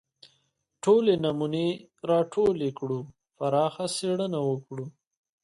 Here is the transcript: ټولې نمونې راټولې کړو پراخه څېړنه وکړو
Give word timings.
ټولې 0.83 1.13
نمونې 1.23 1.67
راټولې 2.09 2.69
کړو 2.79 2.99
پراخه 3.37 3.85
څېړنه 3.95 4.39
وکړو 4.49 4.85